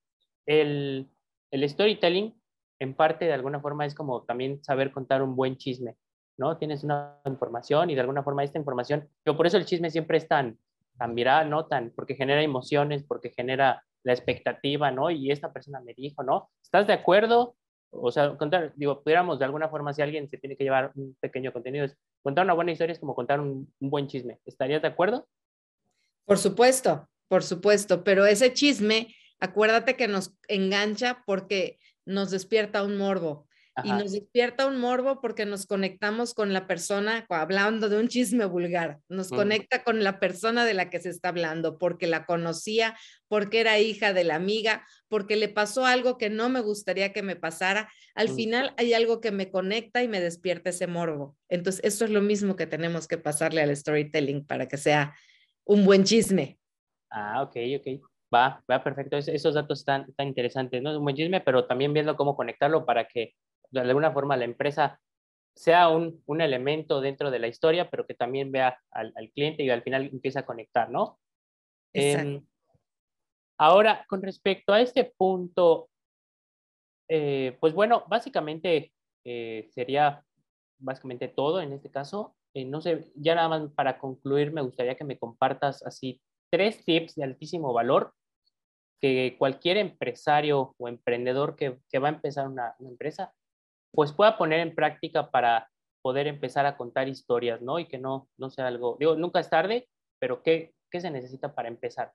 el, 0.48 1.10
el 1.52 1.70
storytelling, 1.70 2.34
en 2.80 2.94
parte, 2.96 3.26
de 3.26 3.34
alguna 3.34 3.60
forma, 3.60 3.86
es 3.86 3.94
como 3.94 4.24
también 4.24 4.64
saber 4.64 4.92
contar 4.92 5.22
un 5.22 5.36
buen 5.36 5.58
chisme, 5.58 5.96
¿no? 6.38 6.58
Tienes 6.58 6.84
una 6.84 7.20
información 7.26 7.90
y 7.90 7.96
de 7.96 8.02
alguna 8.02 8.24
forma 8.24 8.44
esta 8.44 8.58
información, 8.58 9.08
pero 9.24 9.38
por 9.38 9.46
eso 9.46 9.58
el 9.58 9.66
chisme 9.66 9.92
siempre 9.92 10.18
es 10.18 10.28
tan, 10.28 10.58
tan 10.98 11.14
viral, 11.14 11.50
¿no? 11.50 11.68
Tan, 11.68 11.92
porque 11.92 12.16
genera 12.16 12.42
emociones, 12.42 13.04
porque 13.04 13.30
genera 13.30 13.84
la 14.04 14.14
expectativa, 14.14 14.90
¿no? 14.92 15.12
Y 15.12 15.32
esta 15.32 15.54
persona 15.54 15.82
me 15.82 15.94
dijo, 15.94 16.24
¿no? 16.24 16.50
¿Estás 16.64 16.88
de 16.88 16.94
acuerdo? 16.94 17.56
o 17.98 18.12
sea, 18.12 18.36
contar, 18.38 18.74
digo, 18.76 19.02
pudiéramos 19.02 19.40
de 19.40 19.46
alguna 19.46 19.70
forma, 19.70 19.94
si 19.94 20.02
alguien 20.02 20.30
se 20.30 20.38
tiene 20.38 20.56
que 20.56 20.64
llevar 20.64 20.92
un 20.96 21.16
pequeño 21.20 21.52
contenido, 21.54 21.86
es 21.86 21.98
contar 22.26 22.44
una 22.44 22.56
buena 22.56 22.72
historia 22.72 22.92
es 22.92 22.98
como 22.98 23.14
contar 23.14 23.40
un, 23.40 23.72
buen 23.80 24.08
chisme. 24.08 24.40
¿Estarías 24.48 24.82
de 24.82 24.88
acuerdo? 24.88 25.28
Por 26.26 26.40
supuesto, 26.40 27.08
por 27.28 27.44
supuesto, 27.44 28.04
pero 28.04 28.26
ese 28.26 28.52
chisme, 28.52 29.16
acuérdate 29.40 29.96
que 29.96 30.08
nos 30.08 30.36
engancha 30.48 31.22
porque 31.28 31.78
nos 32.04 32.32
despierta 32.32 32.82
un 32.82 32.98
morbo. 32.98 33.48
Y 33.84 33.90
nos 33.92 34.14
despierta 34.14 34.68
un 34.68 34.80
morbo 34.80 35.20
porque 35.20 35.46
nos 35.46 35.66
conectamos 35.66 36.34
con 36.34 36.54
la 36.54 36.66
persona, 36.66 37.26
hablando 37.30 37.90
de 37.90 38.00
un 38.00 38.08
chisme 38.08 38.46
vulgar, 38.46 39.00
nos 39.10 39.30
conecta 39.30 39.84
con 39.84 40.02
la 40.02 40.20
persona 40.20 40.64
de 40.64 40.74
la 40.74 40.90
que 40.90 41.02
se 41.02 41.10
está 41.10 41.30
hablando, 41.30 41.78
porque 41.78 42.08
la 42.08 42.26
conocía, 42.26 42.96
porque 43.28 43.60
era 43.60 43.78
hija 43.80 44.14
de 44.14 44.24
la 44.24 44.36
amiga, 44.36 44.86
porque 45.10 45.36
le 45.36 45.50
pasó 45.50 45.86
algo 45.86 46.18
que 46.18 46.30
no 46.30 46.48
me 46.48 46.62
gustaría 46.62 47.12
que 47.12 47.22
me 47.22 47.36
pasara. 47.36 47.90
Al 48.14 48.30
final 48.30 48.74
hay 48.78 48.94
algo 48.94 49.20
que 49.20 49.32
me 49.32 49.52
conecta 49.52 50.02
y 50.04 50.08
me 50.08 50.22
despierta 50.22 50.70
ese 50.70 50.88
morbo. 50.88 51.36
Entonces, 51.50 51.84
eso 51.84 52.06
es 52.06 52.12
lo 52.12 52.22
mismo 52.22 52.56
que 52.56 52.68
tenemos 52.68 53.10
que 53.10 53.18
pasarle 53.18 53.62
al 53.62 53.76
storytelling 53.76 54.46
para 54.46 54.70
que 54.70 54.78
sea 54.78 55.14
un 55.66 55.84
buen 55.84 56.06
chisme. 56.06 56.58
Ah, 57.10 57.44
ok, 57.44 57.58
ok. 57.80 58.02
Va, 58.34 58.64
va, 58.70 58.84
perfecto. 58.84 59.18
esos 59.18 59.54
datos 59.54 59.80
están, 59.80 60.06
están 60.10 60.28
interesantes, 60.28 60.82
¿no? 60.82 60.92
Es 60.92 60.98
un 60.98 61.04
buen 61.04 61.16
chisme, 61.16 61.42
pero 61.42 61.66
también 61.66 61.94
viendo 61.94 62.16
cómo 62.16 62.36
conectarlo 62.36 62.86
para 62.86 63.08
que 63.08 63.34
de 63.72 63.80
alguna 63.82 64.12
forma 64.12 64.38
la 64.38 64.46
empresa 64.46 65.00
sea 65.56 65.90
un, 65.90 66.22
un, 66.26 66.42
elemento 66.42 67.00
dentro 67.00 67.32
de 67.32 67.40
la 67.40 67.48
historia, 67.48 67.90
pero 67.90 68.06
que 68.06 68.14
también 68.14 68.52
vea 68.52 68.78
al, 68.92 69.14
al 69.16 69.32
cliente 69.32 69.64
y 69.64 69.70
al 69.70 69.84
final 69.84 70.10
empieza 70.12 70.42
a 70.42 70.46
conectar, 70.46 70.90
¿no? 70.90 71.20
Eh, 71.94 72.42
ahora, 73.58 74.06
con 74.10 74.22
respecto 74.22 74.74
a 74.74 74.82
este 74.82 75.06
punto, 75.18 75.90
eh, 77.08 77.58
pues 77.60 77.74
bueno, 77.74 78.04
básicamente 78.08 78.92
eh, 79.24 79.70
sería 79.72 80.24
básicamente 80.80 81.28
todo 81.28 81.62
en 81.62 81.74
este 81.74 81.90
caso. 81.90 82.36
Eh, 82.54 82.66
no 82.66 82.82
sé, 82.82 83.12
ya 83.16 83.36
nada 83.36 83.50
más 83.50 83.72
para 83.74 84.00
concluir, 84.00 84.52
me 84.52 84.62
gustaría 84.62 84.96
que 84.96 85.04
me 85.04 85.18
compartas 85.18 85.84
así 85.84 86.22
tres 86.50 86.84
tips 86.86 87.16
de 87.16 87.24
altísimo 87.24 87.74
valor 87.74 88.14
que 89.02 89.36
cualquier 89.38 89.78
empresario 89.78 90.74
o 90.78 90.88
emprendedor 90.88 91.56
que, 91.56 91.80
va 92.00 92.08
a 92.08 92.14
empezar 92.14 92.48
una, 92.48 92.76
empresa, 92.80 93.34
pues 93.96 94.12
pueda 94.12 94.38
poner 94.38 94.60
en 94.60 94.76
práctica 94.76 95.32
para 95.32 95.70
poder 96.02 96.28
empezar 96.28 96.66
a 96.66 96.78
contar 96.78 97.08
historias, 97.08 97.62
¿no? 97.62 97.80
Y 97.80 97.88
que 97.88 97.98
no, 97.98 98.30
no 98.38 98.50
sea 98.50 98.68
algo, 98.68 98.98
digo, 99.00 99.16
nunca 99.16 99.40
es 99.40 99.50
tarde, 99.50 99.88
pero 100.20 100.44
¿qué, 100.44 100.74
qué 100.92 101.02
se 101.02 101.10
necesita 101.10 101.56
para 101.56 101.68
empezar? 101.68 102.14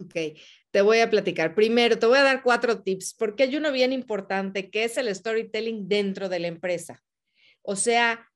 Ok, 0.00 0.14
te 0.70 0.82
voy 0.82 1.00
a 1.00 1.10
platicar. 1.10 1.54
Primero, 1.54 1.98
te 1.98 2.06
voy 2.06 2.18
a 2.18 2.22
dar 2.22 2.42
cuatro 2.42 2.82
tips, 2.82 3.14
porque 3.14 3.44
hay 3.44 3.56
uno 3.56 3.72
bien 3.72 3.92
importante, 3.92 4.70
que 4.70 4.84
es 4.84 4.96
el 4.96 5.12
storytelling 5.14 5.88
dentro 5.88 6.28
de 6.28 6.38
la 6.38 6.48
empresa. 6.48 7.02
O 7.62 7.74
sea, 7.74 8.28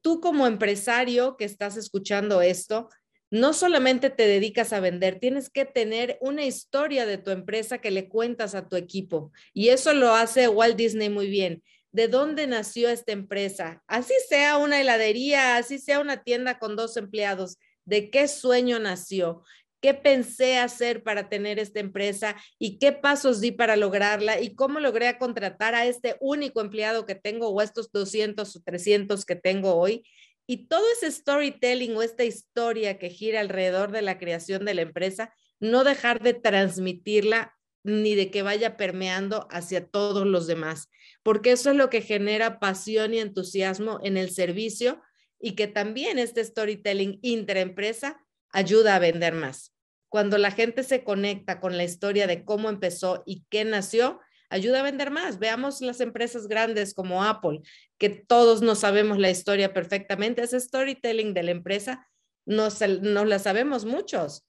tú 0.00 0.20
como 0.20 0.46
empresario 0.46 1.36
que 1.36 1.44
estás 1.44 1.76
escuchando 1.76 2.40
esto, 2.40 2.88
no 3.30 3.52
solamente 3.52 4.10
te 4.10 4.26
dedicas 4.26 4.72
a 4.72 4.80
vender, 4.80 5.18
tienes 5.18 5.50
que 5.50 5.64
tener 5.64 6.16
una 6.20 6.44
historia 6.44 7.06
de 7.06 7.18
tu 7.18 7.30
empresa 7.30 7.78
que 7.78 7.90
le 7.90 8.08
cuentas 8.08 8.54
a 8.54 8.68
tu 8.68 8.76
equipo. 8.76 9.32
Y 9.52 9.68
eso 9.68 9.92
lo 9.94 10.14
hace 10.14 10.48
Walt 10.48 10.76
Disney 10.76 11.08
muy 11.08 11.28
bien. 11.28 11.62
¿De 11.96 12.08
dónde 12.08 12.46
nació 12.46 12.90
esta 12.90 13.12
empresa? 13.12 13.82
Así 13.86 14.12
sea 14.28 14.58
una 14.58 14.78
heladería, 14.78 15.56
así 15.56 15.78
sea 15.78 15.98
una 15.98 16.22
tienda 16.22 16.58
con 16.58 16.76
dos 16.76 16.98
empleados. 16.98 17.56
¿De 17.86 18.10
qué 18.10 18.28
sueño 18.28 18.78
nació? 18.78 19.44
¿Qué 19.80 19.94
pensé 19.94 20.58
hacer 20.58 21.02
para 21.02 21.30
tener 21.30 21.58
esta 21.58 21.80
empresa 21.80 22.36
y 22.58 22.78
qué 22.78 22.92
pasos 22.92 23.40
di 23.40 23.50
para 23.50 23.76
lograrla 23.76 24.42
y 24.42 24.54
cómo 24.54 24.78
logré 24.78 25.16
contratar 25.16 25.74
a 25.74 25.86
este 25.86 26.16
único 26.20 26.60
empleado 26.60 27.06
que 27.06 27.14
tengo 27.14 27.48
o 27.48 27.62
estos 27.62 27.90
200 27.90 28.56
o 28.56 28.60
300 28.60 29.24
que 29.24 29.36
tengo 29.36 29.76
hoy? 29.76 30.04
Y 30.46 30.66
todo 30.66 30.84
ese 30.98 31.10
storytelling 31.10 31.96
o 31.96 32.02
esta 32.02 32.24
historia 32.24 32.98
que 32.98 33.08
gira 33.08 33.40
alrededor 33.40 33.90
de 33.90 34.02
la 34.02 34.18
creación 34.18 34.66
de 34.66 34.74
la 34.74 34.82
empresa, 34.82 35.32
no 35.60 35.82
dejar 35.82 36.22
de 36.22 36.34
transmitirla 36.34 37.56
ni 37.84 38.16
de 38.16 38.30
que 38.30 38.42
vaya 38.42 38.76
permeando 38.76 39.46
hacia 39.48 39.86
todos 39.86 40.26
los 40.26 40.46
demás, 40.46 40.90
porque 41.26 41.50
eso 41.50 41.70
es 41.70 41.76
lo 41.76 41.90
que 41.90 42.02
genera 42.02 42.60
pasión 42.60 43.12
y 43.12 43.18
entusiasmo 43.18 43.98
en 44.04 44.16
el 44.16 44.30
servicio 44.30 45.02
y 45.40 45.56
que 45.56 45.66
también 45.66 46.20
este 46.20 46.44
storytelling 46.44 47.18
intraempresa 47.20 48.24
ayuda 48.52 48.94
a 48.94 49.00
vender 49.00 49.34
más. 49.34 49.74
Cuando 50.08 50.38
la 50.38 50.52
gente 50.52 50.84
se 50.84 51.02
conecta 51.02 51.58
con 51.58 51.76
la 51.76 51.82
historia 51.82 52.28
de 52.28 52.44
cómo 52.44 52.68
empezó 52.68 53.24
y 53.26 53.44
qué 53.50 53.64
nació, 53.64 54.20
ayuda 54.50 54.78
a 54.78 54.84
vender 54.84 55.10
más. 55.10 55.40
Veamos 55.40 55.80
las 55.80 56.00
empresas 56.00 56.46
grandes 56.46 56.94
como 56.94 57.24
Apple, 57.24 57.60
que 57.98 58.08
todos 58.08 58.62
no 58.62 58.76
sabemos 58.76 59.18
la 59.18 59.28
historia 59.28 59.74
perfectamente. 59.74 60.44
Ese 60.44 60.60
storytelling 60.60 61.34
de 61.34 61.42
la 61.42 61.50
empresa 61.50 62.06
no, 62.44 62.68
no 63.02 63.24
la 63.24 63.40
sabemos 63.40 63.84
muchos. 63.84 64.46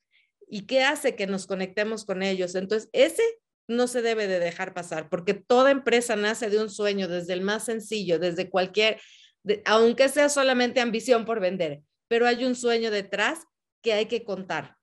¿Y 0.47 0.67
qué 0.67 0.83
hace 0.83 1.15
que 1.15 1.25
nos 1.25 1.47
conectemos 1.47 2.05
con 2.05 2.21
ellos? 2.21 2.53
Entonces, 2.53 2.87
ese 2.93 3.23
no 3.67 3.87
se 3.87 4.01
debe 4.01 4.27
de 4.27 4.39
dejar 4.39 4.73
pasar, 4.73 5.09
porque 5.09 5.33
toda 5.33 5.71
empresa 5.71 6.15
nace 6.15 6.49
de 6.49 6.59
un 6.59 6.69
sueño, 6.69 7.07
desde 7.07 7.33
el 7.33 7.41
más 7.41 7.65
sencillo, 7.65 8.19
desde 8.19 8.49
cualquier, 8.49 8.99
aunque 9.65 10.09
sea 10.09 10.29
solamente 10.29 10.79
ambición 10.79 11.25
por 11.25 11.39
vender, 11.39 11.81
pero 12.07 12.27
hay 12.27 12.45
un 12.45 12.55
sueño 12.55 12.91
detrás 12.91 13.39
que 13.81 13.93
hay 13.93 14.05
que 14.05 14.23
contar 14.23 14.77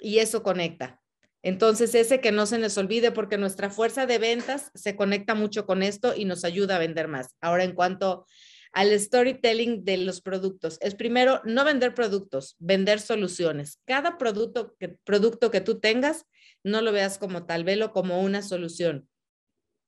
y 0.00 0.18
eso 0.18 0.42
conecta. 0.42 1.00
Entonces, 1.42 1.94
ese 1.94 2.20
que 2.20 2.32
no 2.32 2.46
se 2.46 2.58
nos 2.58 2.78
olvide 2.78 3.12
porque 3.12 3.36
nuestra 3.36 3.68
fuerza 3.68 4.06
de 4.06 4.18
ventas 4.18 4.70
se 4.74 4.96
conecta 4.96 5.34
mucho 5.34 5.66
con 5.66 5.82
esto 5.82 6.14
y 6.16 6.24
nos 6.24 6.42
ayuda 6.42 6.76
a 6.76 6.78
vender 6.78 7.06
más. 7.06 7.36
Ahora, 7.40 7.64
en 7.64 7.72
cuanto 7.72 8.26
al 8.72 8.98
storytelling 8.98 9.84
de 9.84 9.98
los 9.98 10.22
productos, 10.22 10.78
es 10.80 10.94
primero 10.94 11.42
no 11.44 11.64
vender 11.64 11.94
productos, 11.94 12.56
vender 12.58 12.98
soluciones. 12.98 13.78
Cada 13.84 14.16
producto 14.16 14.74
que, 14.80 14.88
producto 15.04 15.50
que 15.50 15.60
tú 15.60 15.80
tengas, 15.80 16.24
no 16.64 16.80
lo 16.80 16.90
veas 16.92 17.18
como 17.18 17.46
tal, 17.46 17.62
velo 17.62 17.92
como 17.92 18.20
una 18.20 18.42
solución. 18.42 19.08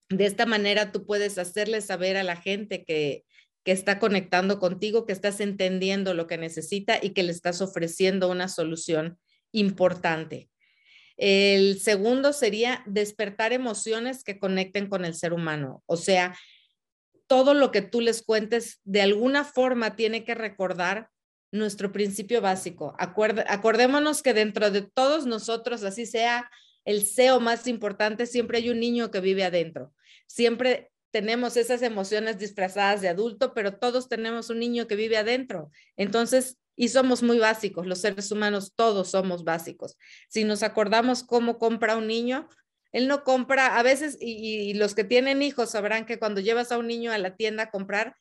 De 0.08 0.26
esta 0.26 0.46
manera 0.46 0.92
tú 0.92 1.04
puedes 1.04 1.38
hacerle 1.38 1.80
saber 1.80 2.16
a 2.16 2.22
la 2.22 2.36
gente 2.36 2.84
que, 2.84 3.24
que 3.64 3.72
está 3.72 3.98
conectando 3.98 4.60
contigo, 4.60 5.06
que 5.06 5.12
estás 5.12 5.40
entendiendo 5.40 6.14
lo 6.14 6.28
que 6.28 6.38
necesita 6.38 7.00
y 7.02 7.10
que 7.10 7.24
le 7.24 7.32
estás 7.32 7.60
ofreciendo 7.60 8.30
una 8.30 8.46
solución 8.46 9.18
importante. 9.50 10.48
El 11.16 11.80
segundo 11.80 12.32
sería 12.32 12.84
despertar 12.86 13.52
emociones 13.52 14.22
que 14.22 14.38
conecten 14.38 14.88
con 14.88 15.04
el 15.04 15.14
ser 15.14 15.32
humano. 15.32 15.82
O 15.86 15.96
sea, 15.96 16.36
todo 17.26 17.54
lo 17.54 17.72
que 17.72 17.82
tú 17.82 18.00
les 18.00 18.22
cuentes 18.22 18.80
de 18.84 19.00
alguna 19.02 19.44
forma 19.44 19.96
tiene 19.96 20.24
que 20.24 20.34
recordar 20.34 21.08
nuestro 21.50 21.90
principio 21.90 22.40
básico. 22.40 22.94
acordémonos 22.98 24.22
que 24.22 24.34
dentro 24.34 24.70
de 24.70 24.82
todos 24.82 25.26
nosotros, 25.26 25.82
así 25.82 26.06
sea 26.06 26.50
el 26.86 27.04
CEO 27.04 27.40
más 27.40 27.66
importante, 27.66 28.24
siempre 28.24 28.58
hay 28.58 28.70
un 28.70 28.80
niño 28.80 29.10
que 29.10 29.20
vive 29.20 29.44
adentro. 29.44 29.92
Siempre 30.26 30.90
tenemos 31.10 31.56
esas 31.56 31.82
emociones 31.82 32.38
disfrazadas 32.38 33.02
de 33.02 33.08
adulto, 33.08 33.52
pero 33.52 33.76
todos 33.76 34.08
tenemos 34.08 34.48
un 34.48 34.60
niño 34.60 34.86
que 34.86 34.96
vive 34.96 35.18
adentro. 35.18 35.70
Entonces, 35.96 36.58
y 36.76 36.88
somos 36.88 37.22
muy 37.22 37.38
básicos, 37.38 37.86
los 37.86 38.00
seres 38.00 38.30
humanos 38.30 38.72
todos 38.74 39.10
somos 39.10 39.44
básicos. 39.44 39.96
Si 40.28 40.44
nos 40.44 40.62
acordamos 40.62 41.22
cómo 41.22 41.58
compra 41.58 41.96
un 41.96 42.06
niño, 42.06 42.48
él 42.92 43.08
no 43.08 43.24
compra, 43.24 43.78
a 43.78 43.82
veces, 43.82 44.16
y, 44.20 44.74
los 44.74 44.94
que 44.94 45.04
tienen 45.04 45.42
hijos 45.42 45.70
sabrán 45.70 46.06
que 46.06 46.18
cuando 46.18 46.40
llevas 46.40 46.70
a 46.70 46.78
un 46.78 46.86
niño 46.86 47.12
a 47.12 47.18
la 47.18 47.34
tienda 47.34 47.64
a 47.64 47.70
comprar, 47.70 48.16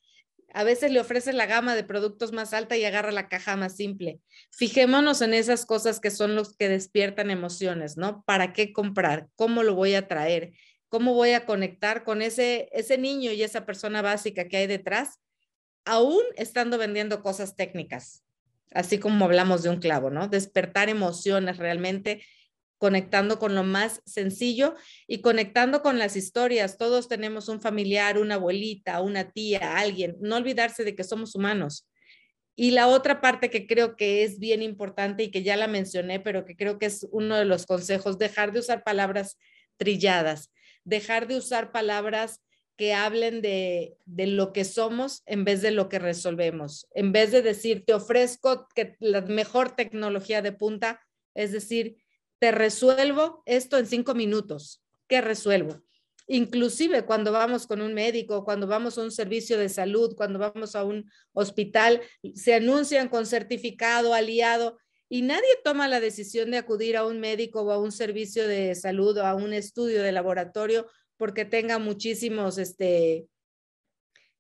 a 0.54 0.64
veces 0.64 0.92
le 0.92 1.00
ofrecen 1.00 1.38
la 1.38 1.46
gama 1.46 1.76
de 1.76 1.84
productos 1.84 2.32
más 2.32 2.54
alta 2.54 2.78
y 2.78 2.86
agarra 2.86 3.12
la 3.12 3.28
caja 3.28 3.56
más 3.56 3.76
simple. 3.76 4.20
Fijémonos 4.52 5.22
en 5.22 5.34
esas 5.34 5.66
cosas 5.66 6.00
que 6.00 6.12
son 6.12 6.36
los 6.36 6.56
que 6.56 6.70
despiertan 6.70 7.30
emociones, 7.32 7.98
¿no? 7.98 8.24
¿Para 8.26 8.54
qué 8.54 8.72
comprar? 8.72 9.28
¿Cómo 9.36 9.64
lo 9.64 9.76
voy 9.76 9.96
a 9.96 10.08
traer? 10.08 10.54
¿Cómo 10.88 11.14
voy 11.14 11.32
a 11.32 11.46
conectar 11.46 12.04
con 12.04 12.22
ese, 12.22 12.70
ese 12.72 12.98
niño 12.98 13.32
y 13.32 13.44
esa 13.44 13.66
persona 13.66 14.02
básica 14.02 14.48
que 14.48 14.58
hay 14.58 14.68
detrás, 14.68 15.20
aún 15.84 16.24
estando 16.38 16.78
vendiendo 16.78 17.22
cosas 17.22 17.56
técnicas? 17.56 18.26
así 18.76 19.00
como 19.00 19.26
hablamos 19.26 19.64
de 19.64 19.70
un 19.70 19.80
clavo, 19.80 20.12
¿no? 20.12 20.28
Despertar 20.28 20.90
emociones 20.90 21.58
realmente 21.58 22.24
conectando 22.86 23.40
con 23.40 23.56
lo 23.56 23.64
más 23.64 24.04
sencillo 24.06 24.76
y 25.08 25.22
conectando 25.22 25.82
con 25.82 25.98
las 25.98 26.16
historias. 26.16 26.78
Todos 26.78 27.08
tenemos 27.08 27.50
un 27.50 27.60
familiar, 27.60 28.20
una 28.20 28.36
abuelita, 28.36 29.02
una 29.02 29.32
tía, 29.32 29.80
alguien. 29.80 30.18
No 30.20 30.36
olvidarse 30.36 30.84
de 30.84 30.94
que 30.94 31.04
somos 31.04 31.34
humanos. 31.34 31.90
Y 32.56 32.70
la 32.70 32.88
otra 32.88 33.22
parte 33.22 33.50
que 33.50 33.66
creo 33.66 33.96
que 33.96 34.24
es 34.24 34.38
bien 34.38 34.62
importante 34.62 35.24
y 35.24 35.32
que 35.32 35.42
ya 35.42 35.58
la 35.58 35.66
mencioné, 35.66 36.20
pero 36.20 36.46
que 36.46 36.56
creo 36.56 36.78
que 36.78 36.86
es 36.86 37.08
uno 37.10 37.38
de 37.38 37.46
los 37.46 37.66
consejos, 37.66 38.20
dejar 38.20 38.52
de 38.52 38.60
usar 38.60 38.84
palabras 38.84 39.40
trilladas, 39.78 40.52
dejar 40.84 41.26
de 41.26 41.38
usar 41.38 41.72
palabras 41.72 42.44
que 42.78 42.94
hablen 42.94 43.42
de, 43.42 43.98
lo 44.06 44.54
que 44.54 44.64
somos 44.64 45.24
en 45.26 45.44
vez 45.44 45.64
de 45.64 45.72
lo 45.72 45.90
que 45.90 45.98
resolvemos. 45.98 46.88
En 46.94 47.12
vez 47.12 47.32
de 47.32 47.42
decir, 47.42 47.84
te 47.84 47.96
ofrezco 47.96 48.68
que 48.76 48.96
la 49.00 49.22
mejor 49.22 49.76
tecnología 49.76 50.44
de 50.44 50.52
punta, 50.52 51.02
es 51.34 51.52
decir, 51.52 52.05
resuelvo 52.52 53.44
esto 53.46 53.78
en 53.78 53.86
cinco 53.86 54.14
minutos. 54.14 54.84
¿Qué 55.08 55.22
resuelvo? 55.22 55.82
Inclusive 56.28 57.06
cuando 57.06 57.32
vamos 57.32 57.68
con 57.68 57.82
un 57.82 57.94
médico, 57.94 58.44
cuando 58.44 58.66
vamos 58.66 58.98
a 58.98 59.04
un 59.04 59.12
servicio 59.12 59.60
de 59.60 59.70
salud, 59.70 60.16
cuando 60.16 60.40
vamos 60.40 60.76
a 60.76 60.84
un 60.84 61.10
hospital, 61.34 62.02
se 62.34 62.56
anuncian 62.56 63.10
con 63.10 63.28
certificado 63.28 64.14
aliado 64.14 64.78
y 65.08 65.22
nadie 65.22 65.50
toma 65.64 65.88
la 65.88 66.00
decisión 66.00 66.50
de 66.50 66.58
acudir 66.58 66.98
a 66.98 67.06
un 67.06 67.20
médico 67.20 67.62
o 67.62 67.72
a 67.72 67.78
un 67.78 67.92
servicio 67.92 68.48
de 68.48 68.74
salud 68.74 69.18
o 69.18 69.26
a 69.26 69.36
un 69.36 69.54
estudio 69.54 70.02
de 70.02 70.12
laboratorio 70.12 70.88
porque 71.18 71.46
tenga 71.46 71.78
muchísimos 71.78 72.58
este, 72.58 73.28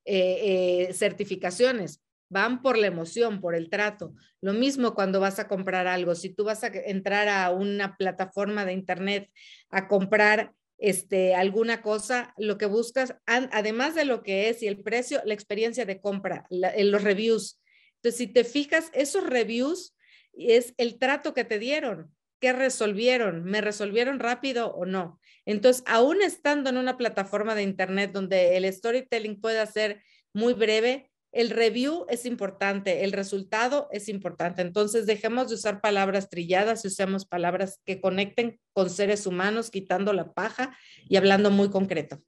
eh, 0.05 0.87
eh, 0.87 0.93
certificaciones. 0.93 2.01
Van 2.29 2.61
por 2.61 2.77
la 2.77 2.87
emoción, 2.87 3.41
por 3.41 3.55
el 3.55 3.69
trato. 3.69 4.13
Lo 4.41 4.53
mismo 4.53 4.95
cuando 4.95 5.19
vas 5.19 5.39
a 5.39 5.47
comprar 5.47 5.87
algo. 5.87 6.15
Si 6.15 6.29
tú 6.29 6.43
vas 6.43 6.63
a 6.63 6.67
entrar 6.67 7.27
a 7.29 7.51
una 7.51 7.95
plataforma 7.97 8.65
de 8.65 8.73
internet 8.73 9.29
a 9.69 9.87
comprar 9.87 10.53
este, 10.77 11.35
alguna 11.35 11.81
cosa, 11.81 12.33
lo 12.37 12.57
que 12.57 12.65
buscas, 12.65 13.15
además 13.25 13.95
de 13.95 14.05
lo 14.05 14.23
que 14.23 14.49
es 14.49 14.61
y 14.61 14.67
el 14.67 14.81
precio, 14.81 15.21
la 15.25 15.33
experiencia 15.33 15.85
de 15.85 16.01
compra, 16.01 16.45
en 16.49 16.91
los 16.91 17.03
reviews. 17.03 17.61
Entonces, 17.97 18.17
si 18.17 18.27
te 18.27 18.43
fijas, 18.43 18.89
esos 18.93 19.25
reviews 19.25 19.95
es 20.33 20.73
el 20.77 20.99
trato 20.99 21.33
que 21.33 21.45
te 21.45 21.59
dieron, 21.59 22.13
qué 22.39 22.53
resolvieron, 22.53 23.43
me 23.43 23.61
resolvieron 23.61 24.19
rápido 24.19 24.73
o 24.73 24.85
no. 24.85 25.19
Entonces, 25.45 25.83
aún 25.87 26.21
estando 26.21 26.69
en 26.69 26.77
una 26.77 26.97
plataforma 26.97 27.55
de 27.55 27.63
Internet 27.63 28.11
donde 28.11 28.57
el 28.57 28.71
storytelling 28.71 29.39
puede 29.39 29.65
ser 29.67 30.03
muy 30.33 30.53
breve, 30.53 31.09
el 31.35 31.49
review 31.49 32.05
es 32.07 32.25
importante, 32.25 33.03
el 33.03 33.11
resultado 33.11 33.89
es 33.91 34.07
importante. 34.07 34.61
Entonces, 34.61 35.05
dejemos 35.05 35.49
de 35.49 35.55
usar 35.55 35.81
palabras 35.81 36.29
trilladas 36.29 36.85
y 36.85 36.87
usemos 36.87 37.25
palabras 37.25 37.81
que 37.85 37.99
conecten 37.99 38.57
con 38.71 38.89
seres 38.89 39.27
humanos, 39.27 39.69
quitando 39.69 40.13
la 40.13 40.31
paja 40.31 40.73
y 41.09 41.17
hablando 41.17 41.51
muy 41.51 41.69
concreto. 41.69 42.21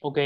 Ok, 0.00 0.18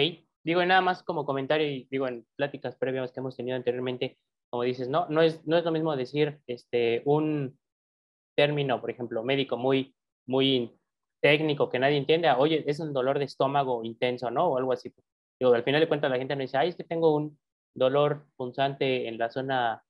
digo, 0.45 0.63
nada 0.67 0.83
más 0.83 1.03
como 1.03 1.25
comentario 1.25 1.67
y 1.67 1.89
digo, 1.91 2.07
en 2.07 2.27
pláticas 2.37 2.77
previas 2.77 3.13
que 3.13 3.21
hemos 3.21 3.35
tenido 3.35 3.57
anteriormente, 3.57 4.19
como 4.51 4.65
dices, 4.65 4.91
no, 4.91 5.07
no 5.09 5.23
es, 5.23 5.41
no 5.47 5.57
es 5.57 5.65
lo 5.65 5.73
mismo 5.73 5.97
decir 5.97 6.41
este, 6.47 7.01
un 7.07 7.59
término, 8.37 8.79
por 8.79 8.91
ejemplo, 8.91 9.25
médico 9.25 9.57
muy, 9.57 9.95
muy 10.27 10.79
técnico 11.23 11.71
que 11.71 11.79
nadie 11.79 11.97
entiende, 11.97 12.31
oye, 12.31 12.63
es 12.67 12.79
un 12.79 12.93
dolor 12.93 13.19
de 13.19 13.25
estómago 13.25 13.83
intenso, 13.85 14.31
¿no? 14.31 14.49
O 14.49 14.59
algo 14.59 14.73
así. 14.73 14.93
Al 15.41 15.63
final 15.63 15.81
de 15.81 15.89
cuentas 15.89 16.11
la 16.11 16.19
gente 16.19 16.35
no 16.35 16.43
dice, 16.43 16.57
ay, 16.57 16.71
es 16.71 16.77
que 16.77 16.85
tengo 16.85 17.15
un 17.15 17.39
dolor 17.75 18.27
punzante 18.37 19.09
en 19.09 19.19
la 19.19 19.31
zona, 19.31 19.85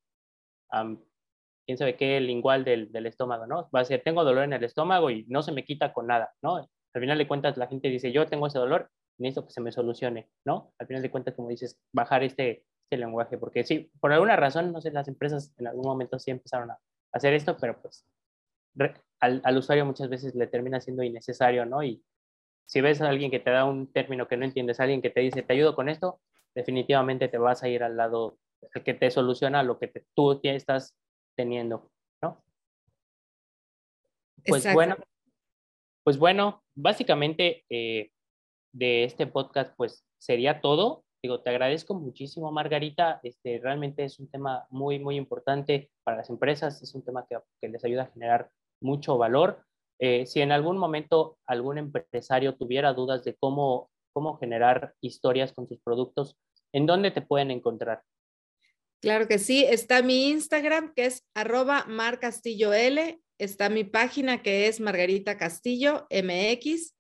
quién 1.67 1.79
sabe 1.79 1.97
qué, 1.97 2.21
lingual 2.21 2.65
del, 2.65 2.93
del, 2.93 3.07
estómago, 3.07 3.47
¿no? 3.47 3.69
Va 3.75 3.81
a 3.81 3.85
ser, 3.85 4.03
tengo 4.03 4.25
dolor 4.25 4.45
en 4.45 4.53
el 4.53 4.65
estómago 4.65 5.11
y 5.11 5.25
no 5.29 5.43
se 5.43 5.53
me 5.53 5.65
quita 5.65 5.93
con 5.93 6.07
nada, 6.07 6.35
¿no? 6.43 6.57
Al 6.57 7.01
final 7.01 7.19
de 7.19 7.29
cuentas 7.29 7.57
la 7.57 7.67
gente 7.67 7.89
dice, 7.89 8.13
yo 8.13 8.27
tengo 8.27 8.47
ese 8.47 8.59
dolor, 8.59 8.91
necesito 9.19 9.47
que 9.47 9.53
se 9.53 9.61
me 9.61 9.73
solucione, 9.73 10.29
¿no? 10.45 10.73
Al 10.79 10.87
final 10.87 11.03
de 11.03 11.11
cuentas, 11.11 11.35
como 11.35 11.49
dices, 11.49 11.79
bajar 11.93 12.23
este, 12.23 12.65
este 12.85 12.97
lenguaje, 12.99 13.39
porque 13.39 13.65
sí, 13.65 13.91
por 14.01 14.13
alguna 14.13 14.37
razón, 14.37 14.73
no 14.73 14.81
sé, 14.81 14.91
las 14.91 15.09
empresas 15.09 15.55
en 15.59 15.67
algún 15.67 15.87
momento 15.87 16.19
sí 16.19 16.31
empezaron 16.31 16.71
a 16.71 16.79
hacer 17.13 17.35
esto, 17.35 17.57
pero 17.59 17.81
pues 17.81 18.07
al, 19.21 19.41
al, 19.45 19.57
usuario 19.57 19.85
muchas 19.85 20.09
veces 20.09 20.35
le 20.35 20.47
termina 20.47 20.81
siendo 20.81 21.03
innecesario, 21.03 21.67
¿no? 21.67 21.83
Y 21.83 22.03
si 22.69 22.83
ves 22.83 23.01
a 23.01 23.09
alguien 23.09 23.31
que 23.31 23.41
te 23.41 23.51
da 23.51 23.65
un 23.65 23.91
término 23.91 24.29
que 24.29 24.37
no 24.37 24.45
entiendes, 24.45 24.79
alguien 24.79 25.01
que 25.01 25.09
te 25.09 25.21
dice, 25.21 25.43
te 25.43 25.55
ayudo 25.55 25.75
con 25.75 25.89
esto, 25.89 26.21
definitivamente 26.55 27.29
te 27.29 27.39
vas 27.39 27.63
a 27.63 27.69
ir 27.69 27.83
al 27.83 27.97
lado 27.97 28.39
que 28.85 28.93
te 28.93 29.11
soluciona 29.11 29.63
lo 29.63 29.79
que 29.79 29.91
tú 30.15 30.41
estás 30.43 30.95
teniendo, 31.35 31.91
¿no? 32.23 32.43
Pues 34.47 34.73
bueno, 34.75 34.97
pues 36.05 36.19
bueno, 36.19 36.63
básicamente 36.75 37.65
eh, 37.71 38.11
de 38.73 39.05
este 39.05 39.27
podcast, 39.27 39.75
pues 39.77 40.05
sería 40.19 40.61
todo. 40.61 41.05
Digo, 41.23 41.41
te 41.41 41.51
agradezco 41.51 41.95
muchísimo, 41.95 42.53
Margarita. 42.53 43.19
Este, 43.23 43.61
realmente 43.63 44.05
es 44.05 44.19
un 44.19 44.29
tema 44.31 44.67
muy, 44.69 44.99
muy 44.99 45.17
importante 45.17 45.91
para 46.05 46.19
las 46.19 46.29
empresas. 46.29 46.83
Es 46.83 46.95
un 46.95 47.05
tema 47.05 47.27
que, 47.29 47.39
que 47.61 47.69
les 47.69 47.85
ayuda 47.85 48.03
a 48.03 48.13
generar 48.13 48.51
mucho 48.81 49.17
valor. 49.17 49.65
Eh, 49.99 50.27
si 50.27 50.41
en 50.41 50.53
algún 50.53 50.79
momento 50.79 51.39
algún 51.47 51.79
empresario 51.79 52.55
tuviera 52.55 52.93
dudas 52.93 53.25
de 53.25 53.35
cómo, 53.35 53.91
cómo 54.13 54.39
generar 54.39 54.95
historias 55.01 55.53
con 55.53 55.69
sus 55.69 55.81
productos, 55.81 56.37
¿en 56.73 56.87
dónde 56.87 57.11
te 57.11 57.23
pueden 57.23 57.51
encontrar? 57.51 58.03
Claro 59.01 59.29
que 59.29 59.39
sí, 59.39 59.65
está 59.65 60.03
mi 60.03 60.29
Instagram 60.29 60.93
que 60.95 61.07
es 61.07 61.25
arroba 61.35 61.85
marcastillo 61.87 62.73
L, 62.73 63.21
está 63.39 63.69
mi 63.69 63.85
página 63.85 64.43
que 64.43 64.67
es 64.67 64.81
Margarita 64.81 65.37
Castillo 65.37 66.07
MX 66.11 66.97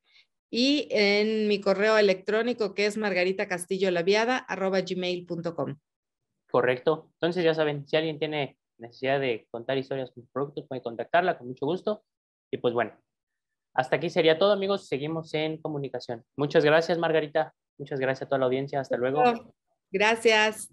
y 0.50 0.88
en 0.90 1.48
mi 1.48 1.60
correo 1.60 1.98
electrónico 1.98 2.74
que 2.74 2.86
es 2.86 2.96
margarita 2.96 3.48
castillo 3.48 3.90
laviada 3.90 4.38
arroba 4.38 4.80
gmail.com. 4.80 5.76
Correcto. 6.50 7.10
Entonces 7.14 7.44
ya 7.44 7.54
saben, 7.54 7.86
si 7.86 7.96
alguien 7.96 8.18
tiene 8.18 8.58
necesidad 8.78 9.20
de 9.20 9.46
contar 9.50 9.76
historias 9.76 10.10
con 10.10 10.22
sus 10.22 10.32
productos, 10.32 10.66
puede 10.66 10.82
contactarla 10.82 11.36
con 11.36 11.48
mucho 11.48 11.66
gusto. 11.66 12.04
Y 12.50 12.58
pues 12.58 12.74
bueno, 12.74 12.92
hasta 13.74 13.96
aquí 13.96 14.10
sería 14.10 14.38
todo, 14.38 14.52
amigos. 14.52 14.88
Seguimos 14.88 15.32
en 15.34 15.58
comunicación. 15.58 16.24
Muchas 16.36 16.64
gracias, 16.64 16.98
Margarita. 16.98 17.54
Muchas 17.78 18.00
gracias 18.00 18.26
a 18.26 18.28
toda 18.28 18.38
la 18.40 18.46
audiencia. 18.46 18.80
Hasta 18.80 18.96
luego. 18.96 19.22
Gracias. 19.90 20.68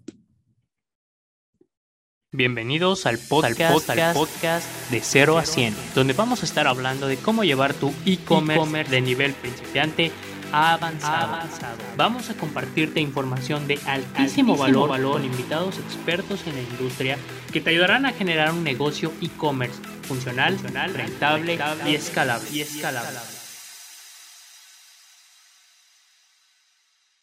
Bienvenidos 2.32 3.06
al 3.06 3.18
podcast, 3.18 3.88
al 3.88 4.12
podcast, 4.12 4.90
de 4.90 5.00
0 5.00 5.38
a 5.38 5.44
100, 5.44 5.74
donde 5.94 6.12
vamos 6.12 6.42
a 6.42 6.46
estar 6.46 6.66
hablando 6.66 7.06
de 7.06 7.16
cómo 7.16 7.44
llevar 7.44 7.72
tu 7.72 7.94
e-commerce 8.04 8.90
de 8.90 9.00
nivel 9.00 9.32
principiante 9.32 10.10
avanzado. 10.52 11.48
Vamos 11.96 12.28
a 12.28 12.34
compartirte 12.34 13.00
información 13.00 13.66
de 13.66 13.78
altísimo, 13.86 14.56
valor, 14.56 14.88
valor 14.88 15.12
con 15.14 15.24
invitados 15.24 15.78
expertos 15.78 16.46
en 16.46 16.56
la 16.56 16.62
industria 16.62 17.16
que 17.52 17.60
te 17.60 17.70
ayudarán 17.70 18.04
a 18.04 18.12
generar 18.12 18.52
un 18.52 18.64
negocio 18.64 19.12
e-commerce 19.22 19.80
funcional, 20.06 20.58
rentable, 20.94 21.58
y 21.86 21.94
escalable. 21.94 22.48
Y 22.50 22.60
escalable. 22.60 23.35